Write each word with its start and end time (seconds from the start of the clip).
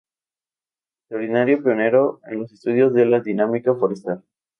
Extraordinario 1.03 1.61
pionero 1.61 2.21
en 2.25 2.39
los 2.39 2.51
estudios 2.51 2.91
de 2.95 3.05
la 3.05 3.19
dinámica 3.19 3.75
forestal. 3.75 4.23